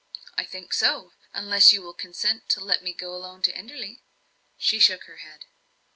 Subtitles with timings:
[0.35, 4.01] "I think so, unless you will consent to let me go alone to Enderley."
[4.57, 5.45] She shook her head.